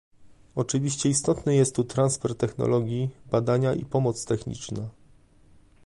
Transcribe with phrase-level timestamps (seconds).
[0.55, 4.89] Oczywiście istotny jest tu transfer technologii, badania i pomoc techniczna